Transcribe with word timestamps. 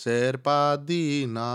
Σερπαντίνα. 0.00 1.46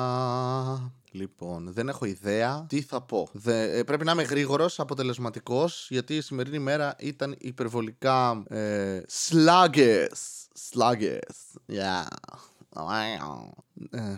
Λοιπόν, 1.12 1.74
δεν 1.74 1.90
έχω 1.90 2.06
ιδέα 2.06 2.66
τι 2.70 2.82
θα 2.82 3.02
πω; 3.02 3.28
Δε, 3.32 3.78
ε, 3.78 3.84
πρέπει 3.84 4.06
να 4.06 4.12
είμαι 4.12 4.24
γρήγορος, 4.24 4.80
αποτελεσματικός, 4.80 5.88
γιατί 5.90 6.16
η 6.16 6.22
σημερινή 6.22 6.60
μέρα 6.60 6.96
ήταν 7.00 7.36
υπερβολικά 7.38 8.44
ε, 8.48 9.02
sluggish. 9.30 10.08
Sluggish. 10.70 11.20
Yeah. 11.68 12.06
Ε, 13.90 14.16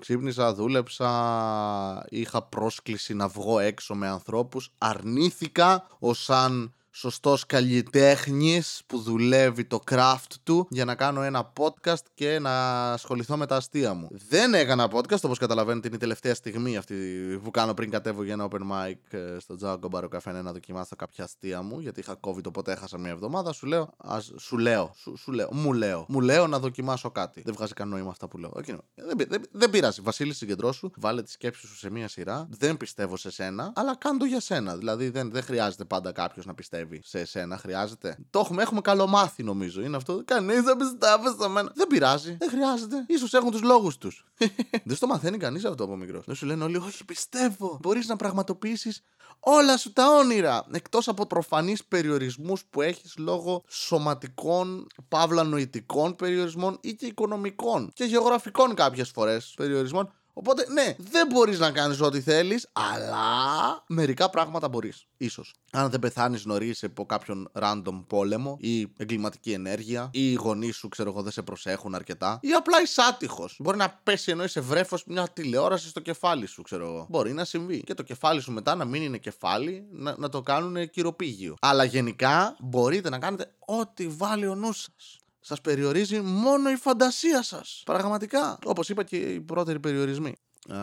ξύπνησα, 0.00 0.54
δούλεψα, 0.54 2.06
είχα 2.08 2.42
πρόσκληση 2.42 3.14
να 3.14 3.28
βγω 3.28 3.58
έξω 3.58 3.94
με 3.94 4.08
ανθρώπους, 4.08 4.72
αρνήθηκα 4.78 5.86
ως 5.98 6.22
σαν 6.22 6.74
σωστός 6.98 7.46
καλλιτέχνης 7.46 8.82
που 8.86 8.98
δουλεύει 8.98 9.64
το 9.64 9.80
craft 9.90 10.32
του 10.42 10.66
για 10.70 10.84
να 10.84 10.94
κάνω 10.94 11.22
ένα 11.22 11.52
podcast 11.58 12.02
και 12.14 12.38
να 12.38 12.82
ασχοληθώ 12.92 13.36
με 13.36 13.46
τα 13.46 13.56
αστεία 13.56 13.94
μου. 13.94 14.08
Δεν 14.28 14.54
έκανα 14.54 14.88
podcast, 14.92 15.20
όπως 15.22 15.38
καταλαβαίνετε 15.38 15.86
είναι 15.86 15.96
η 15.96 15.98
τελευταία 15.98 16.34
στιγμή 16.34 16.76
αυτή 16.76 16.94
που 17.42 17.50
κάνω 17.50 17.74
πριν 17.74 17.90
κατέβω 17.90 18.22
για 18.22 18.32
ένα 18.32 18.48
open 18.50 18.60
mic 18.60 19.18
ε, 19.18 19.38
στο 19.38 19.56
Django 19.62 19.90
Bar 19.90 20.02
Cafe 20.02 20.42
να 20.42 20.52
δοκιμάσω 20.52 20.96
κάποια 20.96 21.24
αστεία 21.24 21.62
μου 21.62 21.80
γιατί 21.80 22.00
είχα 22.00 22.20
COVID 22.20 22.44
οπότε 22.46 22.72
έχασα 22.72 22.98
μια 22.98 23.10
εβδομάδα. 23.10 23.52
Σου 23.52 23.66
λέω, 23.66 23.94
ας, 23.96 24.32
σου 24.38 24.58
λέω, 24.58 24.92
σου, 24.96 25.16
σου 25.16 25.32
λέω, 25.32 25.48
μου 25.52 25.72
λέω, 25.72 26.04
μου 26.08 26.20
λέω 26.20 26.46
να 26.46 26.58
δοκιμάσω 26.58 27.10
κάτι. 27.10 27.42
Δεν 27.44 27.54
βγάζει 27.54 27.72
κανένα 27.72 27.96
νόημα 27.96 28.10
αυτά 28.10 28.28
που 28.28 28.38
λέω. 28.38 28.52
Okay, 28.56 28.76
δεν, 28.94 29.28
δεν, 29.28 29.42
δεν 29.50 29.70
πειράζει. 29.70 30.00
Βασίλη, 30.00 30.34
συγκεντρώσου, 30.34 30.90
βάλε 30.96 31.22
τη 31.22 31.30
σκέψη 31.30 31.66
σου 31.66 31.76
σε 31.76 31.90
μία 31.90 32.08
σειρά. 32.08 32.46
Δεν 32.50 32.76
πιστεύω 32.76 33.16
σε 33.16 33.30
σένα, 33.30 33.72
αλλά 33.74 33.96
κάντο 33.96 34.24
για 34.24 34.40
σένα. 34.40 34.76
Δηλαδή 34.76 35.08
δεν, 35.08 35.30
δεν 35.30 35.42
χρειάζεται 35.42 35.84
πάντα 35.84 36.12
κάποιος 36.12 36.46
να 36.46 36.54
πιστεύει 36.54 36.86
σε 37.02 37.20
εσένα, 37.20 37.58
χρειάζεται; 37.58 38.18
Το 38.30 38.38
έχουμε, 38.38 38.62
έχουμε 38.62 38.80
καλομάθει 38.80 39.42
νομίζω. 39.42 39.82
Είναι 39.82 39.96
αυτό. 39.96 40.22
Κανείς 40.24 40.62
δεν 40.62 40.76
πιστεύει 40.76 41.42
σε 41.42 41.48
μένα. 41.48 41.72
Δεν 41.74 41.86
πειράζει. 41.86 42.36
Δεν 42.38 42.50
χρειάζεται. 42.50 43.06
σω 43.26 43.36
έχουν 43.38 43.50
τους 43.50 43.62
λόγους 43.62 43.98
τους. 43.98 44.26
δεν 44.84 44.96
στο 44.96 45.06
μαθαίνει 45.06 45.38
κανείς 45.38 45.64
αυτό 45.64 45.84
από 45.84 45.96
μικρός. 45.96 46.24
Δεν 46.26 46.34
σου 46.34 46.46
λένε 46.46 46.64
όλοι, 46.64 46.76
Όχι, 46.76 47.04
πιστεύω. 47.04 47.78
Μπορείς 47.80 48.06
να 48.06 48.16
πραγματοποιήσεις 48.16 49.02
όλα 49.40 49.76
σου 49.76 49.92
τα 49.92 50.16
όνειρα. 50.16 50.66
Εκτός 50.72 51.08
από 51.08 51.26
προφανείς 51.26 51.84
περιορισμούς 51.84 52.64
που 52.70 52.82
έχεις 52.82 53.14
λόγω 53.18 53.64
σωματικών, 53.68 54.86
παύλα 55.08 55.42
νοητικών 55.44 56.16
περιορισμών 56.16 56.78
ή 56.80 56.94
και 56.94 57.06
οικονομικών 57.06 57.90
και 57.94 58.04
γεωγραφικών 58.04 58.74
κάποιες 58.74 59.10
φορές 59.10 59.52
περιορισμών. 59.56 60.12
Οπότε, 60.38 60.66
ναι, 60.72 60.94
δεν 60.98 61.26
μπορείς 61.26 61.58
να 61.58 61.70
κάνεις 61.70 62.00
ό,τι 62.00 62.20
θέλεις, 62.20 62.68
αλλά 62.72 63.84
μερικά 63.86 64.30
πράγματα 64.30 64.68
μπορείς. 64.68 65.06
σω. 65.28 65.44
Αν 65.72 65.90
δεν 65.90 66.00
πεθάνεις 66.00 66.44
νωρίς 66.44 66.84
από 66.84 67.06
κάποιον 67.06 67.50
random 67.60 68.04
πόλεμο 68.06 68.56
ή 68.60 68.92
εγκληματική 68.96 69.52
ενέργεια, 69.52 70.10
ή 70.12 70.30
οι 70.30 70.34
γονείς 70.34 70.76
σου, 70.76 70.88
ξέρω 70.88 71.10
εγώ, 71.10 71.22
δεν 71.22 71.32
σε 71.32 71.42
προσέχουν 71.42 71.94
αρκετά, 71.94 72.38
ή 72.42 72.52
απλά 72.52 72.82
είσαι 72.82 73.02
άτυχος. 73.08 73.56
Μπορεί 73.60 73.76
να 73.76 74.00
πέσει 74.02 74.30
ενώ 74.30 74.44
είσαι 74.44 74.60
βρέφος 74.60 75.04
μια 75.06 75.28
τηλεόραση 75.28 75.88
στο 75.88 76.00
κεφάλι 76.00 76.46
σου, 76.46 76.62
ξέρω 76.62 76.86
εγώ. 76.86 77.06
Μπορεί 77.08 77.32
να 77.32 77.44
συμβεί. 77.44 77.82
Και 77.82 77.94
το 77.94 78.02
κεφάλι 78.02 78.40
σου 78.40 78.52
μετά 78.52 78.74
να 78.74 78.84
μην 78.84 79.02
είναι 79.02 79.18
κεφάλι, 79.18 79.86
να, 79.90 80.14
να 80.18 80.28
το 80.28 80.42
κάνουν 80.42 80.90
κυροπήγιο. 80.90 81.54
Αλλά 81.60 81.84
γενικά 81.84 82.56
μπορείτε 82.60 83.08
να 83.08 83.18
κάνετε 83.18 83.52
ό,τι 83.58 84.08
βάλει 84.08 84.46
ο 84.46 84.54
νους 84.54 84.78
σας. 84.80 85.18
Σας 85.48 85.60
περιορίζει 85.60 86.20
μόνο 86.20 86.70
η 86.70 86.76
φαντασία 86.76 87.42
σας. 87.42 87.82
Πραγματικά. 87.84 88.58
Όπως 88.64 88.88
είπα 88.88 89.02
και 89.02 89.16
οι 89.16 89.40
πρώτεροι 89.40 89.80
περιορισμοί. 89.80 90.34
Α, 90.68 90.78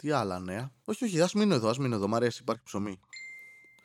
τι 0.00 0.10
άλλα 0.10 0.38
νέα. 0.38 0.72
Όχι, 0.84 1.04
όχι, 1.04 1.20
ας 1.20 1.32
μείνω 1.32 1.54
εδώ, 1.54 1.68
ας 1.68 1.78
μείνω 1.78 1.94
εδώ. 1.94 2.08
Μ' 2.08 2.14
αρέσει, 2.14 2.38
υπάρχει 2.42 2.62
ψωμί. 2.62 3.00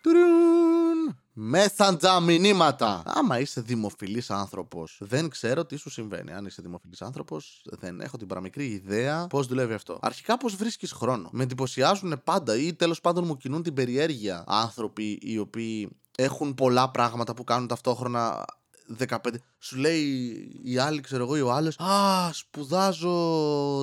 Τουρούν! 0.01 1.19
Μέσαντζα 1.33 2.19
μηνύματα. 2.19 3.03
Άμα 3.05 3.39
είσαι 3.39 3.61
δημοφιλής 3.61 4.29
άνθρωπος, 4.29 4.97
δεν 5.01 5.29
ξέρω 5.29 5.65
τι 5.65 5.75
σου 5.75 5.89
συμβαίνει. 5.89 6.33
Αν 6.33 6.45
είσαι 6.45 6.61
δημοφιλής 6.61 7.01
άνθρωπος, 7.01 7.65
δεν 7.69 8.01
έχω 8.01 8.17
την 8.17 8.27
παραμικρή 8.27 8.65
ιδέα 8.65 9.27
πώς 9.27 9.47
δουλεύει 9.47 9.73
αυτό. 9.73 9.99
Αρχικά, 10.01 10.37
πώς 10.37 10.55
βρίσκεις 10.55 10.91
χρόνο. 10.91 11.29
Με 11.31 11.43
εντυπωσιάζουν 11.43 12.21
πάντα 12.23 12.55
ή 12.55 12.73
τέλος 12.73 13.01
πάντων 13.01 13.25
μου 13.25 13.37
κινούν 13.37 13.63
την 13.63 13.73
περιέργεια 13.73 14.43
άνθρωποι 14.47 15.19
οι 15.21 15.37
οποίοι 15.37 15.97
έχουν 16.17 16.53
πολλά 16.53 16.91
πράγματα 16.91 17.33
που 17.33 17.43
κάνουν 17.43 17.67
ταυτόχρονα 17.67 18.45
15. 19.07 19.17
Σου 19.59 19.77
λέει 19.77 20.01
η 20.63 20.77
άλλη, 20.77 21.01
ξέρω 21.01 21.23
εγώ, 21.23 21.37
ή 21.37 21.41
ο 21.41 21.51
άλλος, 21.51 21.79
Α, 21.79 22.29
σπουδάζω 22.33 23.09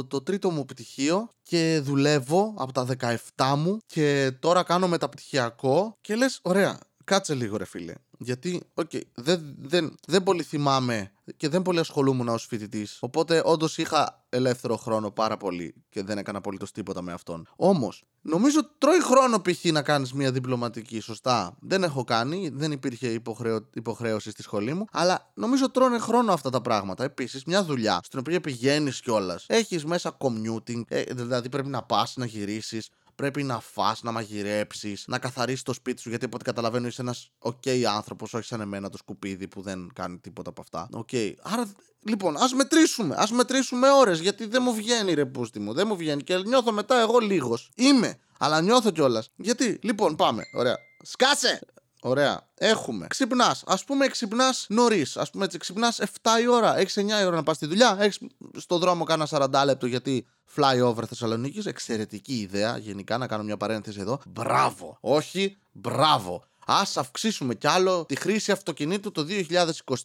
το 0.09 0.23
τρίτο 0.23 0.51
μου 0.51 0.65
πτυχίο 0.65 1.29
και 1.43 1.81
δουλεύω 1.83 2.55
από 2.57 2.73
τα 2.73 2.87
17 3.35 3.55
μου 3.57 3.79
και 3.87 4.33
τώρα 4.39 4.63
κάνω 4.63 4.89
μεταπτυχιακό. 4.89 5.97
Και 6.01 6.15
λες, 6.15 6.39
ωραία, 6.43 6.79
κάτσε 7.05 7.35
λίγο, 7.35 7.57
ρε 7.57 7.65
φίλε. 7.65 7.93
Γιατί, 8.19 8.63
OK, 8.75 8.91
okay, 8.93 9.01
δεν, 9.15 9.55
δεν, 9.59 9.95
δεν 10.07 10.23
πολύ 10.23 10.43
θυμάμαι 10.43 11.13
και 11.37 11.49
δεν 11.49 11.63
πολύ 11.63 11.79
ασχολούμουν 11.79 12.29
ως 12.29 12.47
φοιτητής. 12.47 12.99
Οπότε, 13.01 13.43
όντως 13.45 13.79
είχα 13.79 14.25
ελεύθερο 14.29 14.77
χρόνο 14.77 15.11
πάρα 15.11 15.37
πολύ 15.37 15.75
και 15.89 16.03
δεν 16.03 16.19
έκανα 16.19 16.39
απολύτως 16.39 16.73
τίποτα 16.73 17.03
με 17.03 17.13
αυτόν. 17.13 17.49
Όμως, 17.57 18.05
νομίζω 18.23 18.71
τρώει 18.79 19.03
χρόνο 19.03 19.41
π.χ. 19.41 19.65
να 19.65 19.83
κάνεις 19.83 20.13
μια 20.13 20.33
διπλωματική, 20.33 21.01
σωστά. 21.01 21.57
Δεν 21.61 21.83
έχω 21.83 22.05
κάνει, 22.05 22.51
δεν 22.53 22.73
υπήρχε 22.73 23.09
υποχρεω... 23.09 23.69
υποχρέωση 23.75 24.31
στη 24.31 24.43
σχολή 24.43 24.75
μου, 24.75 24.85
αλλά 24.93 25.31
νομίζω 25.35 25.71
τρώνε 25.71 25.99
χρόνο 25.99 26.33
αυτά 26.33 26.51
τα 26.51 26.61
πράγματα. 26.61 27.05
Επίσης, 27.05 27.45
μια 27.45 27.65
δουλειά 27.65 28.01
στην 28.05 28.19
οποία 28.19 28.41
πηγαίνεις 28.41 29.01
κιόλας. 29.01 29.45
Έχεις 29.49 29.85
μέσα 29.85 30.17
commuting, 30.19 30.83
ε, 30.89 31.03
δηλαδή 31.03 31.49
πρέπει 31.49 31.69
να 31.69 31.83
πας 31.83 32.17
να 32.17 32.27
γυρίσεις 32.27 32.89
πρέπει 33.15 33.43
να 33.43 33.61
φας, 33.61 34.03
να 34.03 34.13
μαγειρέψεις, 34.13 35.05
να 35.07 35.19
καθαρίσεις 35.19 35.63
το 35.63 35.73
σπίτι 35.73 36.01
σου. 36.01 36.09
Γιατί 36.09 36.25
από 36.25 36.35
ό,τι 36.37 36.45
καταλαβαίνω 36.45 36.87
είσαι 36.87 37.03
ένας 37.03 37.31
OK 37.39 37.83
άνθρωπος, 37.83 38.35
όχι 38.35 38.45
σαν 38.45 38.61
εμένα 38.61 38.91
το 38.91 38.97
σκουπίδι 38.97 39.49
που 39.49 39.63
δεν 39.63 39.91
κάνει 39.95 40.19
τίποτα 40.19 40.51
από 40.51 40.61
αυτά. 40.61 40.89
OK. 40.93 41.33
Άρα 41.43 41.73
Λοιπόν, 42.07 42.37
ας 42.37 42.53
μετρήσουμε. 42.53 43.15
Α 43.15 43.27
μετρήσουμε 43.31 43.91
ώρες. 43.91 44.21
Γιατί 44.21 44.47
δεν 44.47 44.63
μου 44.65 44.75
βγαίνει 44.75 45.15
ρε 45.15 45.25
πούστη 45.25 45.61
μου. 45.61 45.73
Δεν 45.73 45.87
μου 45.87 45.97
βγαίνει. 45.97 46.23
Και 46.23 46.37
νιώθω 46.37 46.73
μετά 46.73 47.01
εγώ 47.01 47.19
λίγος. 47.19 47.71
Είμαι. 47.75 48.19
Αλλά 48.39 48.61
νιώθω 48.61 48.91
κιόλας. 48.91 49.31
Γιατί, 49.37 49.79
λοιπόν, 49.83 50.17
πάμε. 50.17 50.43
Ωραία. 50.55 50.77
Σκάσε! 51.03 51.61
Ωραία. 52.07 52.49
Έχουμε. 52.55 53.07
Ξυπνάς. 53.07 53.63
Α 53.67 53.79
πούμε, 53.87 54.07
ξυπνάς 54.07 54.67
νωρίς. 54.69 55.17
Α 55.17 55.27
πούμε, 55.33 55.45
έτσι, 55.45 55.59
ξυπνάς 55.59 56.01
7 56.01 56.07
η 56.43 56.47
ώρα. 56.47 56.77
Έχεις 56.79 56.97
9 56.97 57.21
η 57.21 57.25
ώρα 57.25 57.37
να 57.37 57.43
πας 57.43 57.57
στη 57.57 57.67
δουλειά. 57.67 57.97
Έχεις 58.01 58.19
στο 58.57 58.79
δρόμο 58.79 59.05
κάνα 59.05 59.27
40λεπτο 59.31 59.87
γιατί 59.87 60.27
flyover 60.57 61.05
Θεσσαλονίκης. 61.09 61.67
Εξαιρετική 61.67 62.35
ιδέα. 62.41 62.77
Γενικά 62.77 63.19
να 63.19 63.27
κάνω 63.27 63.43
μια 63.43 63.57
παρένθεση 63.57 64.01
εδώ. 64.01 64.21
Μπράβο. 64.27 64.99
Όχι, 65.01 65.59
μπράβο. 65.73 66.45
Ας 66.67 66.83
αυξήσουμε 66.95 67.55
κι 67.55 67.67
άλλο 67.67 68.05
τη 68.05 68.17
χρήση 68.17 68.53
αυτοκινήτου 68.53 69.13
το 69.13 69.27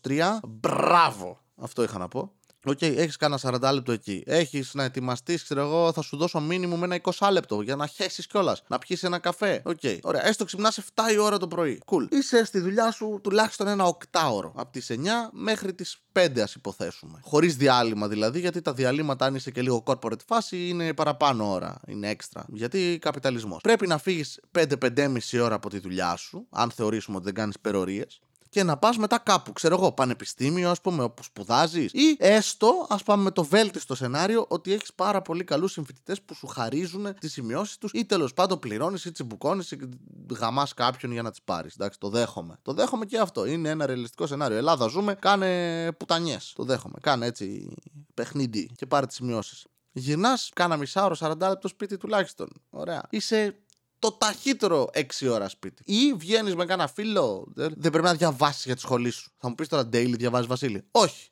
2023. 0.01 0.39
Μπράβο. 0.47 1.39
Αυτό 1.55 1.83
είχα 1.83 1.97
να 1.97 2.07
πω. 2.07 2.31
OK, 2.65 2.77
okay, 2.77 2.97
έχεις 2.97 3.15
κάνα 3.15 3.39
40λεπτο 3.41 3.91
εκεί. 3.91 4.23
Έχεις 4.25 4.73
να 4.73 4.83
ετοιμαστείς, 4.83 5.43
ξέρω 5.43 5.61
εγώ, 5.61 5.91
θα 5.93 6.01
σου 6.01 6.17
δώσω 6.17 6.39
μίνιμουμ 6.39 6.85
ένα 6.85 7.01
20λεπτο 7.17 7.61
για 7.61 7.75
να 7.75 7.87
χέσεις 7.87 8.27
κιόλας. 8.27 8.63
Να 8.67 8.77
πιεις 8.79 9.03
ένα 9.03 9.19
καφέ. 9.19 9.61
OK, 9.65 9.79
okay. 9.81 9.99
ωραία. 10.03 10.27
Έστω 10.27 10.45
ξυπνάς 10.45 10.77
7 10.77 11.11
η 11.13 11.17
ώρα 11.17 11.37
το 11.37 11.47
πρωί. 11.47 11.81
Cool. 11.85 12.07
Είσαι 12.11 12.45
στη 12.45 12.59
δουλειά 12.59 12.91
σου 12.91 13.19
τουλάχιστον 13.23 13.67
ένα 13.67 13.85
8ωρο. 13.85 14.53
Από 14.55 14.71
τις 14.71 14.89
9 14.89 15.29
μέχρι 15.31 15.73
τις 15.73 15.97
5, 16.13 16.39
ας 16.39 16.53
υποθέσουμε. 16.53 17.19
Χωρίς 17.23 17.55
διάλειμμα 17.55 18.07
δηλαδή, 18.07 18.39
γιατί 18.39 18.61
τα 18.61 18.73
διαλείμματα, 18.73 19.25
αν 19.25 19.35
είσαι 19.35 19.51
και 19.51 19.61
λίγο 19.61 19.83
corporate 19.85 20.25
φάση, 20.27 20.67
είναι 20.67 20.93
παραπάνω 20.93 21.51
ώρα. 21.51 21.79
Είναι 21.87 22.09
έξτρα. 22.09 22.45
Γιατί 22.47 22.97
καπιταλισμός. 23.01 23.61
Πρέπει 23.61 23.87
να 23.87 23.97
φύγεις 23.97 24.39
5-5,5 24.51 25.39
ώρα 25.41 25.55
από 25.55 25.69
τη 25.69 25.79
δουλειά 25.79 26.15
σου, 26.15 26.47
αν 26.49 26.71
θεωρήσουμε 26.71 27.17
ότι 27.17 27.25
δεν 27.25 27.33
κάνεις 27.33 27.59
υπερωρίες 27.59 28.19
και 28.49 28.63
να 28.63 28.77
πας 28.77 28.97
μετά 28.97 29.19
κάπου, 29.19 29.53
ξέρω 29.53 29.75
εγώ, 29.75 29.91
πανεπιστήμιο, 29.91 30.69
ας 30.69 30.81
πούμε, 30.81 31.03
όπου 31.03 31.23
σπουδάζεις, 31.23 31.91
ή 31.93 32.15
έστω, 32.19 32.85
ας 32.89 33.03
πάμε 33.03 33.23
με 33.23 33.31
το 33.31 33.43
βέλτιστο 33.43 33.95
σενάριο, 33.95 34.45
ότι 34.49 34.73
έχεις 34.73 34.93
πάρα 34.93 35.21
πολύ 35.21 35.43
καλούς 35.43 35.71
συμφοιτητές 35.71 36.21
που 36.21 36.33
σου 36.33 36.47
χαρίζουν 36.47 37.13
τις 37.19 37.31
σημειώσεις 37.31 37.77
τους, 37.77 37.91
ή 37.93 38.05
τέλος 38.05 38.33
πάντων 38.33 38.59
πληρώνεις 38.59 39.05
ή 39.05 39.11
τσιμπουκώνεις 39.11 39.71
ή 39.71 39.89
γαμάς 40.39 40.73
κάποιον 40.73 41.11
για 41.11 41.21
να 41.21 41.29
τις 41.29 41.41
πάρεις. 41.41 41.73
Εντάξει, 41.73 41.99
το 41.99 42.09
δέχομαι. 42.09 42.59
Το 42.61 42.73
δέχομαι 42.73 43.05
και 43.05 43.19
αυτό. 43.19 43.45
Είναι 43.45 43.69
ένα 43.69 43.85
ρεαλιστικό 43.85 44.27
σενάριο. 44.27 44.57
Ελλάδα 44.57 44.87
ζούμε, 44.87 45.13
κάνε 45.13 45.91
πουτανιές. 45.91 46.53
Το 46.55 46.63
δέχομαι. 46.63 46.95
Κάνε 47.01 47.25
έτσι 47.25 47.75
παιχνίδι 48.13 48.69
και 48.75 48.85
πάρε 48.85 49.05
τις 49.05 49.15
σημειώσεις. 49.15 49.65
Γυρνάς, 49.91 50.49
κάνα 50.55 50.77
μισά 50.77 51.11
40 51.19 51.47
λεπτό 51.47 51.67
σπίτι 51.67 51.97
τουλάχιστον. 51.97 52.47
Ωραία. 52.69 53.03
Είσαι 53.09 53.55
το 53.99 54.11
ταχύτερο 54.11 54.89
6 54.93 55.29
ώρας 55.29 55.51
σπίτι. 55.51 55.83
Ή 55.85 56.13
βγαίνεις 56.13 56.55
με 56.55 56.65
κάνα 56.65 56.87
φίλο. 56.87 57.47
Δεν 57.53 57.91
πρέπει 57.91 58.01
να 58.01 58.13
διαβάσεις 58.13 58.65
για 58.65 58.75
τη 58.75 58.81
σχολή 58.81 59.09
σου. 59.09 59.31
Θα 59.37 59.49
μου 59.49 59.55
πεις 59.55 59.67
τώρα 59.67 59.83
daily 59.83 60.13
διαβάζεις 60.17 60.47
Βασίλη. 60.47 60.83
Όχι. 60.91 61.29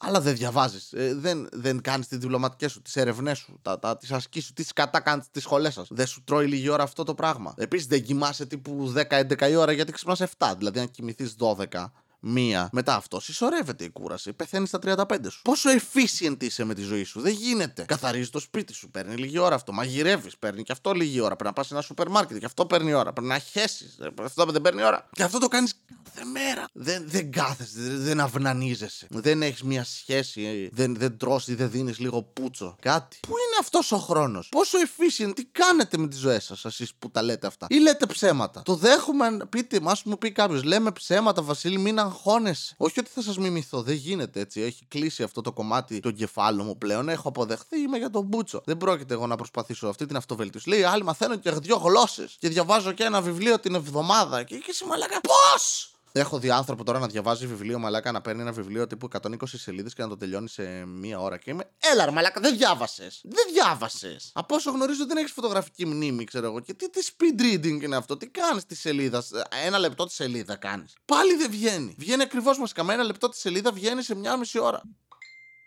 Αλλά 0.00 0.20
δεν 0.20 0.34
διαβάζεις. 0.36 0.92
Ε, 0.92 1.14
δεν 1.14 1.48
δεν 1.52 1.80
κάνεις 1.80 2.08
τις 2.08 2.18
διπλωματικές 2.18 2.72
σου, 2.72 2.82
τις 2.82 2.96
ερευνέ 2.96 3.34
σου, 3.34 3.58
τα, 3.62 3.78
τα, 3.78 3.96
τις 3.96 4.12
ασκήσεις 4.12 4.46
σου, 4.46 4.52
τις 4.52 4.72
κατά 4.72 5.00
κάνεις 5.00 5.30
τις 5.30 5.42
σχολές 5.42 5.74
σας. 5.74 5.88
Δεν 5.90 6.06
σου 6.06 6.24
τρώει 6.24 6.46
λίγη 6.46 6.68
ώρα 6.68 6.82
αυτό 6.82 7.02
το 7.02 7.14
πράγμα. 7.14 7.54
Επίσης 7.56 7.86
δεν 7.86 8.02
κοιμάσαι 8.02 8.46
τύπου 8.46 8.92
10-11 8.96 9.50
η 9.50 9.54
ώρα 9.54 9.72
γιατί 9.72 9.92
ξυπνάς 9.92 10.20
7. 10.38 10.54
Δηλαδή, 10.56 10.78
αν 10.78 10.90
κοιμηθείς 10.90 11.34
12 11.38 11.92
μία. 12.20 12.68
Μετά 12.72 12.94
αυτό 12.94 13.20
συσσωρεύεται 13.20 13.84
η 13.84 13.90
κούραση. 13.90 14.32
Πεθαίνει 14.32 14.66
στα 14.66 14.78
35 14.84 15.16
σου. 15.30 15.42
Πόσο 15.42 15.70
efficient 15.70 16.42
είσαι 16.42 16.64
με 16.64 16.74
τη 16.74 16.82
ζωή 16.82 17.04
σου. 17.04 17.20
Δεν 17.20 17.32
γίνεται. 17.32 17.84
Καθαρίζεις 17.84 18.30
το 18.30 18.38
σπίτι 18.38 18.72
σου. 18.72 18.90
Παίρνει 18.90 19.16
λίγη 19.16 19.38
ώρα 19.38 19.54
αυτό. 19.54 19.72
Μαγειρεύεις. 19.72 20.38
Παίρνει 20.38 20.62
και 20.62 20.72
αυτό 20.72 20.92
λίγη 20.92 21.20
ώρα. 21.20 21.36
Πρέπει 21.36 21.44
να 21.44 21.52
πας 21.52 21.66
σε 21.66 21.74
ένα 21.74 21.82
σούπερ 21.82 22.08
μάρκετ. 22.08 22.38
Και 22.38 22.44
αυτό 22.44 22.66
παίρνει 22.66 22.92
ώρα. 22.92 23.12
Πρέπει 23.12 23.28
να 23.28 23.38
χέσεις. 23.38 23.98
Αυτό 24.22 24.44
δεν 24.44 24.62
παίρνει 24.62 24.82
ώρα. 24.82 25.08
Και 25.12 25.22
αυτό 25.22 25.38
το 25.38 25.48
κάνεις 25.48 25.74
κάθε 26.04 26.24
μέρα. 26.24 26.64
Δεν, 26.72 27.04
δεν 27.06 27.32
κάθεσαι. 27.32 27.80
Δεν, 27.80 28.02
δεν 28.02 28.20
αυνανίζεσαι. 28.20 29.06
Δεν 29.10 29.42
έχεις 29.42 29.62
μια 29.62 29.84
σχέση. 29.84 30.70
Δεν, 30.72 30.96
δεν 30.96 31.16
τρώσει. 31.16 31.54
Δεν 31.54 31.70
δίνεις 31.70 31.98
λίγο 31.98 32.22
πούτσο. 32.22 32.76
Κάτι. 32.80 33.18
Πού 33.20 33.30
είναι 33.30 33.56
αυτός 33.60 33.92
ο 33.92 33.98
χρόνος; 33.98 34.48
Πόσο 34.48 34.78
efficient. 34.78 35.32
Τι 35.34 35.44
κάνετε 35.44 35.98
με 35.98 36.08
τι 36.08 36.16
ζωέ 36.16 36.40
σας, 36.40 36.64
εσείς 36.64 36.94
που 36.94 37.10
τα 37.10 37.22
λέτε 37.22 37.46
αυτά; 37.46 37.66
Ή 37.70 37.78
λέτε 37.78 38.06
ψέματα; 38.06 38.62
Το 38.62 38.74
δέχομαι. 38.74 39.38
Πείτε, 39.48 39.80
μα 39.80 39.96
μου 40.04 40.18
πει 40.18 40.32
κάποιος. 40.32 40.62
Λέμε 40.62 40.90
ψέματα, 40.90 41.42
Βασίλη, 41.42 41.78
μην 41.78 41.98
αγχώνεσαι. 42.08 42.74
Όχι 42.76 43.00
ότι 43.00 43.10
θα 43.10 43.22
σας 43.22 43.38
μιμηθώ. 43.38 43.82
Δεν 43.82 43.94
γίνεται 43.94 44.40
έτσι. 44.40 44.60
Έχει 44.60 44.84
κλείσει 44.88 45.22
αυτό 45.22 45.40
το 45.40 45.52
κομμάτι 45.52 46.00
του 46.00 46.08
εγκεφάλου 46.08 46.62
μου 46.62 46.78
πλέον. 46.78 47.08
Έχω 47.08 47.28
αποδεχθεί. 47.28 47.80
Είμαι 47.80 47.98
για 47.98 48.10
τον 48.10 48.24
Μπούτσο. 48.24 48.62
Δεν 48.64 48.76
πρόκειται 48.76 49.14
εγώ 49.14 49.26
να 49.26 49.36
προσπαθήσω 49.36 49.86
αυτή 49.86 50.06
την 50.06 50.16
αυτοβελτίωση. 50.16 50.68
Λέει, 50.68 50.82
άλλοι 50.82 51.02
μαθαίνουν 51.04 51.40
και 51.40 51.50
δύο 51.50 51.76
γλώσσες. 51.76 52.36
Και 52.38 52.48
διαβάζω 52.48 52.92
και 52.92 53.04
ένα 53.04 53.20
βιβλίο 53.20 53.58
την 53.58 53.74
εβδομάδα. 53.74 54.42
Και, 54.42 54.56
και 54.56 54.84
μαλάκα, 54.88 55.20
πώς! 55.20 55.92
Έχω 56.12 56.38
δει 56.38 56.50
άνθρωπο 56.50 56.84
τώρα 56.84 56.98
να 56.98 57.06
διαβάζει 57.06 57.46
βιβλίο 57.46 57.78
μαλάκα, 57.78 58.12
να 58.12 58.20
παίρνει 58.20 58.40
ένα 58.40 58.52
βιβλίο 58.52 58.86
τύπου 58.86 59.08
120 59.22 59.30
σελίδες 59.44 59.94
και 59.94 60.02
να 60.02 60.08
το 60.08 60.16
τελειώνει 60.16 60.48
σε 60.48 60.84
μία 60.84 61.20
ώρα. 61.20 61.36
Και 61.36 61.50
είμαι, 61.50 61.70
Έλα, 61.78 62.04
ρε, 62.04 62.10
μαλάκα, 62.10 62.40
δεν 62.40 62.56
διάβασες. 62.56 63.20
Δεν 63.24 63.44
διάβασες. 63.52 64.30
Από 64.34 64.54
όσο 64.54 64.70
γνωρίζω, 64.70 65.06
δεν 65.06 65.16
έχεις 65.16 65.32
φωτογραφική 65.32 65.86
μνήμη, 65.86 66.24
ξέρω 66.24 66.46
εγώ. 66.46 66.60
Και 66.60 66.74
τι, 66.74 66.90
τι 66.90 67.06
speed 67.10 67.40
reading 67.42 67.82
είναι 67.82 67.96
αυτό, 67.96 68.16
τι 68.16 68.28
κάνεις 68.28 68.66
τη 68.66 68.74
σελίδα. 68.74 69.22
Ένα 69.64 69.78
λεπτό 69.78 70.06
τη 70.06 70.12
σελίδα 70.12 70.56
κάνεις. 70.56 70.96
Πάλι 71.04 71.36
δεν 71.36 71.50
βγαίνει. 71.50 71.94
Βγαίνει 71.98 72.22
ακριβώς 72.22 72.58
μα 72.58 72.92
Ένα 72.92 73.02
λεπτό 73.02 73.28
τη 73.28 73.36
σελίδα 73.36 73.72
βγαίνει 73.72 74.02
σε 74.02 74.14
μία 74.14 74.36
μισή 74.36 74.58
ώρα. 74.58 74.82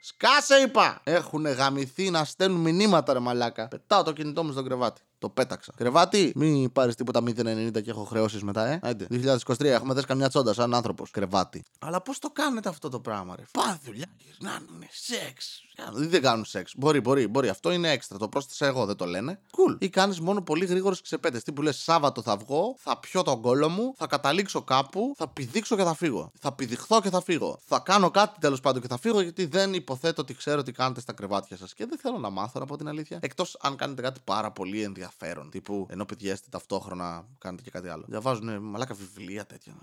Σκάσε 0.03 0.55
είπα! 0.55 1.01
Έχουν 1.03 1.45
γαμηθεί 1.45 2.09
να 2.09 2.23
στέλνουν 2.23 2.59
μηνύματα 2.59 3.13
ρε 3.13 3.19
μαλάκα. 3.19 3.67
Πετάω 3.67 4.03
το 4.03 4.13
κινητό 4.13 4.43
μου 4.43 4.51
στο 4.51 4.63
κρεβάτι. 4.63 5.01
Το 5.21 5.29
πέταξα. 5.29 5.73
Κρεβάτι, 5.77 6.31
μην 6.35 6.71
πάρεις 6.71 6.95
τίποτα 6.95 7.19
0,90 7.19 7.81
και 7.81 7.89
έχω 7.89 8.03
χρεώσεις 8.03 8.43
μετά, 8.43 8.65
ε. 8.67 8.79
Άντε. 8.83 9.07
2023 9.09 9.63
έχουμε 9.63 9.93
δει 9.93 10.03
καμιά 10.05 10.29
τσόντα 10.29 10.53
σαν 10.53 10.73
άνθρωπος. 10.73 11.11
Κρεβάτι. 11.11 11.63
Αλλά 11.79 12.01
πώς 12.01 12.19
το 12.19 12.29
κάνετε 12.29 12.69
αυτό 12.69 12.89
το 12.89 12.99
πράγμα, 12.99 13.35
ρε; 13.35 13.43
Πά 13.51 13.79
δουλειά, 13.85 14.05
γυρνάνε, 14.17 14.87
σεξ. 14.91 15.63
Δεν 15.93 16.21
κάνουν 16.21 16.45
σεξ. 16.45 16.73
Μπορεί, 16.77 16.99
μπορεί, 16.99 17.27
μπορεί. 17.27 17.49
Αυτό 17.49 17.71
είναι 17.71 17.91
έξτρα. 17.91 18.17
Το 18.17 18.27
πρόσθεσα 18.27 18.65
εγώ, 18.65 18.85
δεν 18.85 18.95
το 18.95 19.05
λένε. 19.05 19.39
Cool. 19.51 19.75
Ή 19.79 19.89
κάνεις 19.89 20.19
μόνο 20.19 20.41
πολύ 20.41 20.65
γρήγορες 20.65 21.01
ξεπέτες. 21.01 21.43
Τι 21.43 21.51
που 21.51 21.61
λες, 21.61 21.77
Σάββατο 21.77 22.21
θα 22.21 22.37
βγω, 22.37 22.75
θα 22.77 22.99
πιω 22.99 23.21
τον 23.21 23.41
κόλο 23.41 23.69
μου, 23.69 23.93
θα 23.97 24.07
καταλήξω 24.07 24.61
κάπου, 24.61 25.13
θα 25.17 25.27
πηδήξω 25.27 25.75
και 25.75 25.83
θα 25.83 25.93
φύγω. 25.93 26.31
Θα 26.39 26.51
πηδηχθώ 26.53 27.01
και 27.01 27.09
θα 27.09 27.21
φύγω. 27.21 27.59
Θα 27.65 27.79
κάνω 27.79 28.11
κάτι 28.11 28.39
τέλος 28.39 28.59
πάντων 28.59 28.81
και 28.81 28.87
θα 28.87 28.97
φύγω 28.97 29.21
γιατί 29.21 29.45
δεν 29.45 29.73
υποθέτω 29.73 30.21
ότι 30.21 30.33
ξέρω 30.33 30.63
τι 30.63 30.71
κάνετε 30.71 31.01
στα 31.01 31.13
κρεβάτια 31.13 31.57
σας. 31.57 31.73
Και 31.73 31.85
δεν 31.85 31.97
θέλω 31.97 32.17
να 32.17 32.29
μάθω 32.29 32.59
από 32.63 32.77
την 32.77 32.87
αλήθεια. 32.87 33.19
Εκτός 33.21 33.57
αν 33.61 33.75
κάνετε 33.75 34.01
κάτι 34.01 34.19
πάρα 34.23 34.51
πολύ 34.51 34.81
ενδιαφέρον 34.81 35.10
ενδιαφέρον. 35.11 35.49
Τύπου 35.49 35.87
ενώ 35.89 36.05
πηδιέστε 36.05 36.47
ταυτόχρονα 36.51 37.27
κάνετε 37.37 37.63
και 37.63 37.71
κάτι 37.71 37.87
άλλο. 37.87 38.03
Διαβάζουν 38.07 38.61
μαλάκα 38.61 38.93
βιβλία 38.93 39.45
τέτοια. 39.45 39.73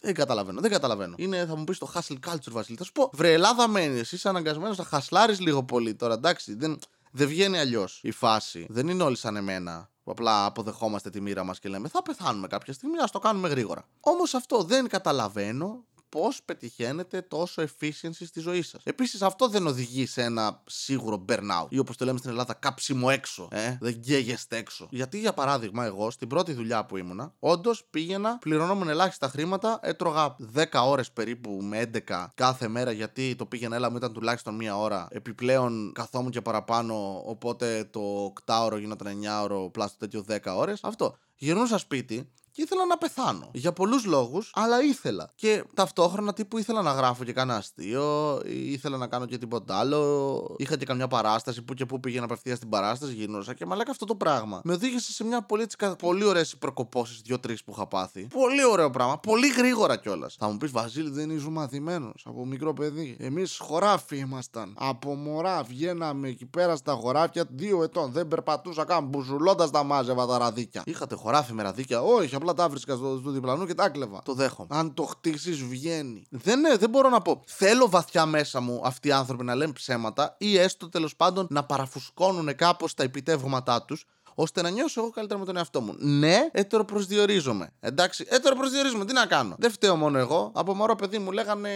Δεν 0.00 0.14
καταλαβαίνω, 0.14 0.60
δεν 0.60 0.70
καταλαβαίνω. 0.70 1.14
Είναι, 1.18 1.46
θα 1.46 1.56
μου 1.56 1.64
πεις 1.64 1.78
το 1.78 1.92
hustle 1.94 2.16
culture, 2.28 2.50
Βασίλη. 2.50 2.76
Θα 2.76 2.84
σου 2.84 2.92
πω, 2.92 3.10
βρε 3.12 3.32
Ελλάδα 3.32 3.68
μένεις. 3.68 4.12
Είσαι 4.12 4.28
αναγκασμένος 4.28 4.78
να 4.78 4.84
χασλάρεις 4.84 5.40
λίγο 5.40 5.64
πολύ 5.64 5.94
τώρα, 5.94 6.14
εντάξει. 6.14 6.54
Δεν, 6.54 6.78
δεν 7.10 7.28
βγαίνει 7.28 7.58
αλλιώς 7.58 8.00
η 8.02 8.10
φάση. 8.10 8.66
Δεν 8.68 8.88
είναι 8.88 9.02
όλοι 9.02 9.16
σαν 9.16 9.36
εμένα 9.36 9.90
που 10.04 10.10
απλά 10.10 10.44
αποδεχόμαστε 10.44 11.10
τη 11.10 11.20
μοίρα 11.20 11.44
μας 11.44 11.58
και 11.58 11.68
λέμε 11.68 11.88
θα 11.88 12.02
πεθάνουμε 12.02 12.46
κάποια 12.46 12.72
στιγμή, 12.72 12.98
ας 12.98 13.10
το 13.10 13.18
κάνουμε 13.18 13.48
γρήγορα. 13.48 13.84
Όμως 14.00 14.34
αυτό 14.34 14.62
δεν 14.62 14.88
καταλαβαίνω 14.88 15.84
πώς 16.08 16.42
πετυχαίνετε 16.44 17.22
τόσο 17.22 17.62
efficiency 17.62 18.26
στη 18.26 18.40
ζωή 18.40 18.62
σας. 18.62 18.82
Επίσης, 18.84 19.22
αυτό 19.22 19.48
δεν 19.48 19.66
οδηγεί 19.66 20.06
σε 20.06 20.22
ένα 20.22 20.62
σίγουρο 20.66 21.24
burnout 21.28 21.66
ή 21.68 21.78
όπως 21.78 21.96
το 21.96 22.04
λέμε 22.04 22.18
στην 22.18 22.30
Ελλάδα, 22.30 22.54
κάψιμο 22.54 23.08
έξω. 23.10 23.48
Ε; 23.50 23.76
Δεν 23.80 23.94
γκαίγεστε 23.94 24.56
έξω. 24.56 24.88
Γιατί, 24.90 25.18
για 25.18 25.32
παράδειγμα, 25.32 25.84
εγώ 25.84 26.10
στην 26.10 26.28
πρώτη 26.28 26.52
δουλειά 26.52 26.84
που 26.84 26.96
ήμουνα, 26.96 27.34
όντως 27.38 27.84
πήγαινα, 27.90 28.38
πληρωνόμουν 28.38 28.88
ελάχιστα 28.88 29.28
χρήματα, 29.28 29.78
έτρωγα 29.82 30.36
10 30.54 30.64
ώρες 30.84 31.10
περίπου 31.10 31.58
με 31.62 31.90
11 32.08 32.32
κάθε 32.34 32.68
μέρα 32.68 32.92
γιατί 32.92 33.34
το 33.36 33.46
πήγαινα 33.46 33.76
έλα 33.76 33.90
μου 33.90 33.96
ήταν 33.96 34.12
τουλάχιστον 34.12 34.54
μία 34.54 34.78
ώρα. 34.78 35.08
Επιπλέον 35.10 35.92
καθόμουν 35.94 36.30
και 36.30 36.40
παραπάνω, 36.40 37.22
οπότε 37.24 37.88
το 37.90 38.32
8 38.46 38.64
ώρο 38.64 38.76
γινόταν 38.76 39.20
9 39.22 39.42
ώρο, 39.42 39.70
πλάστο 39.70 39.98
τέτοιο 39.98 40.24
10 40.28 40.56
ώρες. 40.56 40.80
Αυτό. 40.82 41.16
Γυρνούσα 41.36 41.78
σπίτι, 41.78 42.30
και 42.58 42.64
ήθελα 42.64 42.86
να 42.86 42.98
πεθάνω. 42.98 43.48
Για 43.52 43.72
πολλούς 43.72 44.04
λόγους, 44.04 44.50
αλλά 44.54 44.82
ήθελα. 44.82 45.30
Και 45.34 45.64
ταυτόχρονα 45.74 46.32
τύπου 46.32 46.58
ήθελα 46.58 46.82
να 46.82 46.92
γράφω 46.92 47.24
και 47.24 47.32
κανένα 47.32 47.58
αστείο, 47.58 48.40
ήθελα 48.44 48.96
να 48.96 49.06
κάνω 49.06 49.26
και 49.26 49.38
τίποτα 49.38 49.78
άλλο. 49.78 50.54
Είχα 50.58 50.76
και 50.76 50.84
καμιά 50.84 51.08
παράσταση 51.08 51.62
που 51.62 51.74
και 51.74 51.86
που 51.86 52.00
πήγαινα 52.00 52.24
απευθεία 52.24 52.56
στην 52.56 52.68
παράσταση, 52.68 53.12
γινόσα 53.12 53.54
και 53.54 53.66
μαλάκα 53.66 53.90
αυτό 53.90 54.04
το 54.04 54.14
πράγμα. 54.14 54.60
Με 54.64 54.72
οδήγησε 54.72 55.12
σε 55.12 55.24
μια 55.24 55.42
πολύ, 55.42 55.66
πολύ 55.98 56.24
ωραίες 56.24 56.56
προκοπώσεις, 56.56 57.20
δύο-τρει 57.20 57.56
που 57.64 57.72
είχα 57.72 57.86
πάθει. 57.86 58.26
Πολύ 58.26 58.64
ωραίο 58.64 58.90
πράγμα, 58.90 59.18
πολύ 59.18 59.48
γρήγορα 59.48 59.96
κιόλας. 59.96 60.36
Θα 60.38 60.48
μου 60.48 60.56
πεις 60.56 60.70
Βασίλη, 60.70 61.10
δεν 61.10 61.30
είσαι 61.30 61.48
μαθημένος 61.48 62.22
από 62.26 62.46
μικρό 62.46 62.72
παιδί. 62.72 63.16
Εμείς 63.20 63.58
χωράφι 63.58 64.16
ήμασταν. 64.16 64.74
Από 64.78 65.14
μωρά 65.14 65.62
βγαίναμε 65.62 66.28
εκεί 66.28 66.46
πέρα 66.46 66.76
στα 66.76 66.92
χωράφια 66.92 67.44
δύο 67.50 67.82
ετών. 67.82 68.12
Δεν 68.12 68.28
περπατούσα 68.28 68.84
καν 68.84 69.04
μπουζουλώντας 69.04 69.70
τα 69.70 69.82
μάζευα 69.82 70.26
τα 70.26 70.38
ραδίκια. 70.38 70.82
Είχατε 70.86 71.14
χωράφι 71.14 71.52
με 71.52 71.62
ραδίκια, 71.62 72.02
όχι, 72.02 72.34
απλά 72.34 72.47
απλά 72.50 72.62
τα 72.62 72.70
βρίσκα 72.70 72.96
στο, 72.96 73.18
στο 73.20 73.30
διπλανό 73.30 73.66
και 73.66 73.74
τα 73.74 73.88
κλεβα. 73.88 74.22
Το 74.24 74.34
δέχομαι. 74.34 74.68
Αν 74.70 74.94
το 74.94 75.02
χτίσεις, 75.02 75.62
βγαίνει. 75.62 76.26
Δεν, 76.30 76.60
ναι, 76.60 76.76
δεν 76.76 76.90
μπορώ 76.90 77.08
να 77.08 77.20
πω. 77.20 77.42
Θέλω 77.46 77.88
βαθιά 77.88 78.26
μέσα 78.26 78.60
μου 78.60 78.80
αυτοί 78.84 79.08
οι 79.08 79.12
άνθρωποι 79.12 79.44
να 79.44 79.54
λένε 79.54 79.72
ψέματα 79.72 80.36
ή 80.38 80.58
έστω 80.58 80.88
τέλος 80.88 81.16
πάντων 81.16 81.46
να 81.50 81.64
παραφουσκώνουν 81.64 82.54
κάπως 82.56 82.94
τα 82.94 83.02
επιτεύγματά 83.02 83.82
τους 83.82 84.06
ώστε 84.40 84.62
να 84.62 84.70
νιώσω 84.70 85.00
εγώ 85.00 85.10
καλύτερα 85.10 85.38
με 85.38 85.44
τον 85.44 85.56
εαυτό 85.56 85.80
μου. 85.80 85.94
Ναι, 85.98 86.38
προσδιορίζομαι. 86.86 87.70
Εντάξει, 87.80 88.26
προσδιορίζομαι. 88.56 89.04
Τι 89.04 89.12
να 89.12 89.26
κάνω; 89.26 89.54
Δεν 89.58 89.70
φταίω 89.70 89.96
μόνο 89.96 90.18
εγώ. 90.18 90.50
Από 90.54 90.74
μωρό 90.74 90.94
παιδί 90.94 91.18
μου 91.18 91.32
λέγανε. 91.32 91.70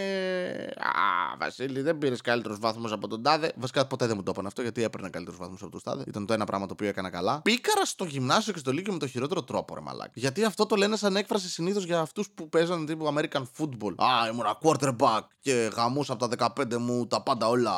Α, 0.77 1.37
Βασίλη, 1.39 1.81
δεν 1.81 1.97
πήρες 1.97 2.21
καλύτερους 2.21 2.59
βάθμου 2.59 2.93
από 2.93 3.07
τον 3.07 3.23
τάδε. 3.23 3.53
Βασικά 3.55 3.87
ποτέ 3.87 4.05
δεν 4.05 4.15
μου 4.17 4.23
το 4.23 4.31
είπαν 4.33 4.45
αυτό 4.45 4.61
γιατί 4.61 4.83
έπαιρνα 4.83 5.09
καλύτερους 5.09 5.39
βάθμου 5.39 5.57
από 5.61 5.69
τον 5.69 5.81
τάδε. 5.83 6.03
Ήταν 6.07 6.25
το 6.25 6.33
ένα 6.33 6.45
πράγμα 6.45 6.65
το 6.65 6.73
οποίο 6.73 6.87
έκανα 6.87 7.09
καλά. 7.09 7.41
Πήκαρα 7.41 7.85
στο 7.85 8.05
γυμνάσιο 8.05 8.53
και 8.53 8.59
στο 8.59 8.71
Λύκειο 8.71 8.93
με 8.93 8.99
το 8.99 9.07
χειρότερο 9.07 9.43
τρόπο, 9.43 9.75
ρε 9.75 9.81
μαλάκι. 9.81 10.19
Γιατί 10.19 10.43
αυτό 10.43 10.65
το 10.65 10.75
λένε 10.75 10.95
σαν 10.95 11.15
έκφραση 11.15 11.49
συνήθως 11.49 11.83
για 11.83 11.99
αυτούς 11.99 12.29
που 12.35 12.49
παίζαν 12.49 12.85
τύπου 12.85 13.13
American 13.15 13.43
football. 13.57 13.93
Α, 13.95 14.27
ήμουν 14.31 14.45
quarterback 14.61 15.21
και 15.39 15.69
γαμούσα 15.75 16.13
από 16.13 16.27
τα 16.27 16.53
15 16.57 16.77
μου 16.77 17.07
τα 17.07 17.23
πάντα 17.23 17.47
όλα. 17.47 17.73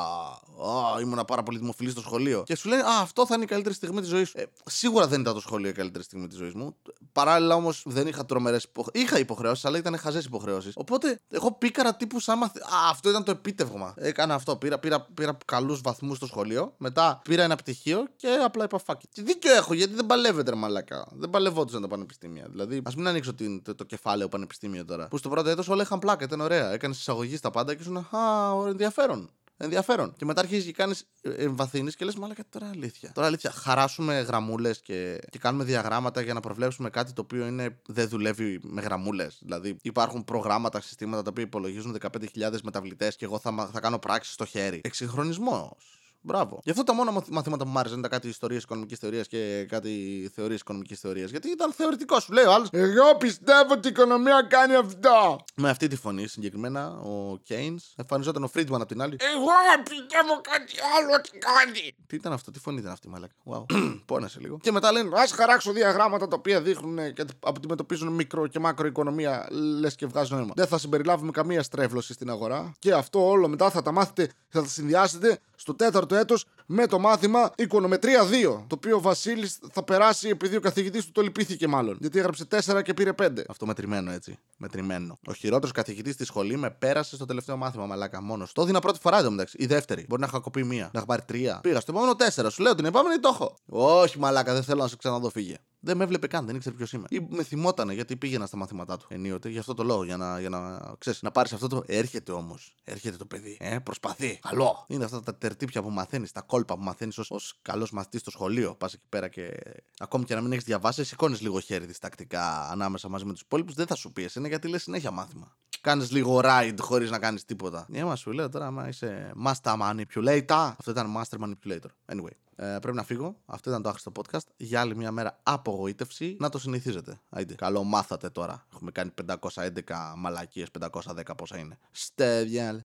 Α, 0.64 1.02
ήμουν 1.02 1.26
πάρα 1.28 1.44
πολύ 1.44 1.58
δημοφιλής 1.58 1.92
στο 1.92 2.02
σχολείο. 2.02 2.44
Και 2.46 2.56
σου 2.56 2.70
λένε 2.70 2.82
Α, 2.82 3.00
αυτό 3.02 3.26
θα 3.26 3.36
είναι 3.36 3.44
η 3.44 3.48
καλύτερη 3.48 3.76
στιγμή 3.76 4.00
της 4.00 4.10
ζωής 4.10 4.30
σου. 4.30 4.38
Ε, 4.38 4.46
σίγουρα 4.66 5.08
δεν 5.08 5.22
ήταν 5.22 5.34
το 5.34 5.40
σχολείο 5.40 5.70
η 5.70 5.74
καλύτερη 5.74 6.04
στιγμή 6.04 6.28
της 6.28 6.38
ζωής 6.38 6.54
μου. 6.54 6.76
Παράλληλα 7.12 7.56
όμως 7.56 7.84
δεν 7.86 8.08
είχα 8.08 8.26
τρομερές 8.26 8.64
υποχρεώσει. 8.64 9.06
Είχα 9.06 9.20
υποχρεώσεις, 9.20 9.66
αλλά 9.66 9.78
ήταν 9.78 9.98
χαζές 9.98 10.26
υποχρεώσεις. 10.26 10.74
Οπότε 10.76 11.20
εγώ 11.30 11.52
πήκαρα 11.52 11.96
τύπου 11.96 12.20
σαν 12.20 12.38
μαθ... 12.38 12.58
Α, 12.58 12.90
αυτό 12.90 13.10
ήταν 13.10 13.24
το 13.24 13.32
επίτευγμα. 13.32 13.94
Έκανα 13.98 14.34
αυτό. 14.34 14.56
Πήρα, 14.56 14.80
πήρα, 14.80 15.02
πήρα 15.14 15.38
καλούς 15.46 15.82
βαθμούς 15.82 16.18
στο 16.18 16.26
σχολείο. 16.26 16.74
Μετά 16.78 17.22
πήρα 17.24 17.44
ένα 17.44 17.56
πτυχίο 17.56 18.08
και 18.16 18.28
απλά 18.44 18.64
είπα 18.64 18.78
φάκι. 18.78 19.08
Και 19.12 19.22
δίκιο 19.22 19.54
έχω 19.54 19.74
γιατί 19.74 19.94
δεν 19.94 20.06
παλεύεται 20.06 20.50
ρε 20.50 20.56
μαλακά. 20.56 21.08
Δεν 21.12 21.30
παλευόντουσαν 21.30 21.82
τα 21.82 21.88
πανεπιστήμια. 21.88 22.48
Δηλαδή, 22.50 22.82
ας 22.86 22.96
μην 22.96 23.08
ανοίξω 23.08 23.34
την, 23.34 23.64
το, 23.64 23.76
το, 23.76 23.84
κεφάλαιο 23.84 24.28
πανεπιστήμιο 24.28 24.86
τώρα. 24.86 25.08
Που 25.08 25.18
στο 25.18 25.30
πρώτο 25.30 25.50
έτος 25.50 25.70
όλα 25.70 25.82
είχαν 25.82 26.00
πλάκα, 26.00 26.24
ήταν 26.24 26.42
ωραία. 26.42 26.72
Έκανες 26.72 27.00
εισαγωγή 27.00 27.38
στα 27.38 27.50
πάντα 27.50 27.76
και 27.76 27.84
σου 27.84 27.98
Α, 27.98 28.68
ενδιαφέρον 28.68 29.30
ενδιαφέρον. 29.58 30.14
Και 30.18 30.26
μετά 30.26 30.42
αρχίζει 30.42 30.66
και 30.66 30.72
κάνεις 30.72 31.06
ε, 31.22 31.30
εμβαθύνεις 31.30 31.96
και 31.96 32.06
λες, 32.06 32.16
μάλλον 32.16 32.36
τώρα 32.50 32.70
αλήθεια. 32.70 33.12
Τώρα 33.14 33.28
αλήθεια, 33.28 33.52
χαράσουμε 33.52 34.20
γραμμούλες 34.20 34.80
και, 34.82 35.20
και 35.30 35.40
κάνουμε 35.40 35.64
διαγράμματα 35.64 36.22
για 36.22 36.34
να 36.34 36.40
προβλέψουμε 36.40 36.90
κάτι 36.90 37.14
το 37.14 37.22
οποίο 37.22 37.48
είναι, 37.48 37.80
δεν 37.88 38.08
δουλεύει 38.08 38.60
με 38.64 38.82
γραμμούλες. 38.82 39.38
Δηλαδή, 39.42 39.78
υπάρχουν 39.82 40.24
προγράμματα, 40.24 40.82
συστήματα 40.82 41.22
τα 41.22 41.30
οποία 41.30 41.44
υπολογίζουν 41.44 41.98
15.000 42.02 42.62
μεταβλητές 42.64 43.16
και 43.16 43.26
εγώ 43.26 43.40
θα, 43.40 43.70
θα 43.74 43.80
κάνω 43.80 44.00
πράξη 44.00 44.32
στο 44.32 44.46
χέρι. 44.46 44.82
Εξυγχρονισμός. 44.84 46.05
Μπράβο. 46.26 46.60
Γι' 46.64 46.70
αυτό 46.70 46.84
τα 46.84 46.94
μόνα 46.94 47.12
μαθήματα 47.12 47.64
που 47.64 47.70
μου 47.70 47.80
άρεσαν 47.80 48.00
ήταν 48.00 48.12
κάτι 48.12 48.28
ιστορία 48.28 48.58
οικονομικής 48.58 49.00
θεωρίας 49.00 49.28
και 49.28 49.66
κάτι 49.70 49.92
θεωρίες 50.36 50.60
οικονομικής 50.60 51.00
θεωρίας. 51.00 51.30
Γιατί 51.30 51.50
ήταν 51.50 51.74
θεωρητικό. 51.74 52.20
Σου 52.20 52.34
λέει 52.34 52.46
ο 52.46 52.54
άλλος. 52.54 52.68
Εγώ 52.72 53.16
πιστεύω 53.18 53.74
ότι 53.74 53.88
η 53.88 53.90
οικονομία 53.90 54.48
κάνει 54.50 54.76
αυτό. 54.76 55.40
Με 55.56 55.70
αυτή 55.70 55.88
τη 55.88 55.96
φωνή 55.96 56.28
συγκεκριμένα 56.28 57.00
ο 57.00 57.38
Κέινς 57.44 57.94
εμφανιζόταν 57.96 58.44
ο 58.44 58.48
Φρίντμαν 58.48 58.82
από 58.82 58.90
την 58.90 59.02
άλλη. 59.02 59.16
Εγώ 59.20 59.52
πιστεύω 59.84 60.42
κάτι 60.42 60.74
άλλο 60.98 61.14
ότι 61.18 61.30
κάνει. 61.30 61.96
Τι 62.08 62.16
ήταν 62.16 62.34
αυτό, 62.34 62.52
τι 62.52 62.60
φωνή 62.60 62.80
ήταν 62.80 62.92
αυτή, 62.92 63.10
μαλάκα; 63.10 63.34
Wow. 63.46 63.66
Πόνασε 64.06 64.40
λίγο. 64.40 64.58
Και 64.62 64.72
μετά 64.72 64.92
λένε 64.92 65.20
Α 65.20 65.28
χαράξω 65.36 65.72
διαγράμματα 65.72 66.28
τα 66.28 66.36
οποία 66.36 66.62
δείχνουν 66.62 67.14
και 67.14 67.26
αντιμετωπίζουν 67.46 68.08
μικρο 68.14 68.48
και 68.48 68.60
μακροοικονομία. 68.60 69.48
Λες 69.80 69.96
και 69.96 70.06
βγάζουν 70.06 70.38
νόημα. 70.38 70.54
Δεν 70.56 70.68
θα 70.68 70.78
συμπεριλάβουμε 70.78 71.32
καμία 71.32 71.64
στρέβλωση 71.64 72.14
στην 72.14 72.30
αγορά. 72.30 72.74
Και 72.80 72.94
αυτό 72.94 73.28
όλο 73.28 73.48
μετά 73.48 73.70
θα 73.70 73.82
τα 73.82 73.92
μάθετε, 73.92 74.32
θα 74.48 74.62
τα 74.62 74.68
συνδυάσετε 74.68 75.40
στο 75.56 75.76
τέταρτο 75.76 76.15
το 76.16 76.22
έτο 76.22 76.36
με 76.66 76.88
το 76.88 77.00
μάθημα 77.00 77.52
Οικονομετρία 77.58 78.24
2. 78.24 78.30
Το 78.68 78.76
οποίο 78.76 78.96
ο 78.96 79.02
Βασίλης 79.02 79.60
θα 79.72 79.84
περάσει 79.84 80.30
επειδή 80.30 80.56
ο 80.56 80.60
καθηγητής 80.60 81.06
του 81.06 81.12
το 81.12 81.22
λυπήθηκε 81.22 81.68
μάλλον. 81.68 81.98
Γιατί 82.00 82.20
έγραψε 82.20 82.46
4 82.50 82.82
και 82.84 82.94
πήρε 82.94 83.12
5. 83.22 83.30
Αυτό 83.48 83.66
μετρημένο 83.66 84.12
έτσι. 84.12 84.38
Μετρημένο. 84.58 85.20
Ο 85.28 85.34
χειρότερος 85.34 85.72
καθηγητής 85.72 86.14
στη 86.14 86.26
σχολή 86.26 86.58
με 86.58 86.70
πέρασε 86.70 87.16
στο 87.16 87.26
τελευταίο 87.26 87.58
μάθημα, 87.58 87.86
μαλάκα 87.86 88.22
μόνος. 88.22 88.52
Το 88.52 88.62
έδινα 88.62 88.80
πρώτη 88.80 89.00
φορά 89.00 89.20
εντωμεταξύ. 89.20 89.58
Η 89.60 89.66
δεύτερη. 89.66 90.06
Μπορεί 90.10 90.22
να 90.22 90.28
είχα 90.28 90.40
κοπεί 90.40 90.64
μία. 90.64 90.90
Να 90.94 91.00
έχω 91.00 91.06
πάρει 91.06 91.22
τρία. 91.22 91.60
Πήγα 91.64 91.80
στο 91.80 91.92
επόμενο 91.92 92.16
4. 92.36 92.48
Σου 92.52 92.62
λέω 92.62 92.76
την 92.76 92.86
επόμενη 92.86 93.20
το 93.20 93.30
έχω. 93.34 93.58
Όχι, 93.70 94.20
μαλάκα, 94.20 94.54
δεν 94.54 94.64
θέλω 94.64 94.82
να 94.82 94.88
σε 94.88 94.96
ξαναδώ, 94.96 95.30
φύγε. 95.30 95.56
Δεν 95.86 95.98
με 95.98 96.04
έβλεπε 96.04 96.28
καν, 96.28 96.46
δεν 96.46 96.56
ήξερε 96.56 96.76
ποιος 96.76 96.94
είμαι. 96.94 97.06
Ή 97.10 97.28
με 97.30 97.44
θυμότανε 97.44 97.94
γιατί 97.94 98.16
πήγαινα 98.16 98.46
στα 98.46 98.58
μαθήματά 98.58 98.98
του 98.98 99.06
ενίοτε. 99.10 99.50
Γι' 99.50 99.58
αυτό 99.58 99.74
το 99.74 99.84
λόγο, 99.84 100.04
για 100.04 100.18
να, 100.18 100.40
για 100.40 100.50
να 100.50 100.82
ξέρεις, 100.98 101.22
να 101.22 101.32
πάρεις 101.32 101.54
αυτό 101.54 101.68
το. 101.68 101.84
Έρχεται 101.86 102.32
όμως. 102.32 102.76
Έρχεται 102.84 103.18
το 103.18 103.26
παιδί. 103.26 103.58
Ε, 103.60 103.80
προσπαθεί. 103.80 104.40
Καλό. 104.50 104.86
Είναι 104.88 105.04
αυτά 105.04 105.20
τα 105.20 105.36
τερτύπια 105.36 105.82
που 105.82 105.90
μαθαίνεις, 105.90 106.32
τα 106.32 106.42
κόλπα 106.42 106.76
που 106.76 106.84
μαθαίνεις 106.84 107.18
ως 107.18 107.60
καλός 107.62 107.92
μαθητής 107.92 108.22
στο 108.22 108.32
σχολείο. 108.32 108.76
Πας 108.76 108.94
εκεί 108.94 109.04
πέρα 109.10 109.28
και 109.28 109.60
ακόμη 109.98 110.24
και 110.24 110.36
να 110.36 110.42
μην 110.42 110.52
έχεις 110.52 110.64
διαβάσει, 110.64 111.04
σηκώνεις 111.04 111.42
λίγο 111.42 111.60
χέρι 111.60 111.86
διστακτικά 111.86 112.70
ανάμεσα 112.70 113.10
μαζί 113.10 113.26
με 113.26 113.32
τους 113.32 113.42
υπόλοιπους. 113.42 113.74
Δεν 113.74 113.86
θα 113.86 113.96
σου 113.96 114.14
πει 114.14 114.30
είναι 114.38 114.48
γιατί 114.48 114.68
λες 114.68 114.82
συνέχεια 114.82 115.12
μάθημα. 115.12 115.56
Κάνεις 115.82 116.12
λίγο 116.12 116.42
ride 116.44 116.78
χωρίς 116.80 117.10
να 117.10 117.20
κάνεις 117.20 117.46
τίποτα. 117.46 117.86
Ναι, 117.90 118.04
μα 118.04 118.16
σου 118.16 118.32
λέω 118.32 118.50
τώρα, 118.50 118.66
άμα 118.66 118.88
είσαι 118.88 119.32
master 119.46 119.76
manipulator. 119.80 120.74
Αυτό 120.78 120.92
ήταν 120.92 121.14
master 121.18 121.38
manipulator. 121.40 122.16
Anyway. 122.16 122.45
Ε, 122.56 122.78
πρέπει 122.82 122.98
να 122.98 123.04
φύγω. 123.04 123.42
Αυτό 123.46 123.70
ήταν 123.70 123.82
το 123.82 123.90
άχρηστο 123.90 124.12
podcast. 124.16 124.48
Για 124.58 124.82
άλλη 124.82 124.96
μια 124.96 125.12
μέρα 125.12 125.40
απογοήτευση. 125.44 126.38
Να 126.40 126.50
το 126.50 126.60
συνηθίζετε. 126.60 127.20
Άιντε. 127.30 127.56
Καλό 127.56 127.84
μάθατε 127.84 128.30
τώρα. 128.30 128.66
Έχουμε 128.74 128.92
κάνει 128.92 129.12
511 129.28 130.14
μαλακίες, 130.18 130.68
510 130.72 131.36
πόσα 131.38 131.58
είναι. 131.58 131.78
Στέδιαλ. 131.92 132.80